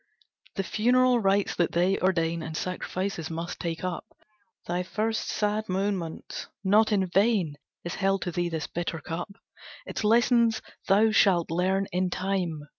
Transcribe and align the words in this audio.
"The 0.55 0.63
funeral 0.63 1.19
rites 1.19 1.55
that 1.57 1.73
they 1.73 1.99
ordain 1.99 2.41
And 2.41 2.57
sacrifices 2.57 3.29
must 3.29 3.59
take 3.59 3.83
up 3.83 4.17
Thy 4.65 4.81
first 4.81 5.27
sad 5.27 5.69
moments; 5.69 6.47
not 6.63 6.91
in 6.91 7.05
vain 7.05 7.57
Is 7.83 7.93
held 8.01 8.23
to 8.23 8.31
thee 8.31 8.49
this 8.49 8.65
bitter 8.65 8.99
cup; 8.99 9.31
Its 9.85 10.03
lessons 10.03 10.59
thou 10.87 11.11
shall 11.11 11.45
learn 11.51 11.85
in 11.91 12.09
time! 12.09 12.61